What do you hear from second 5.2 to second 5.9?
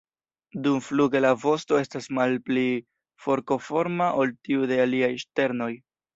ŝternoj.